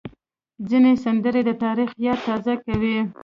[0.69, 2.97] ځینې سندرې د تاریخ یاد تازه کوي.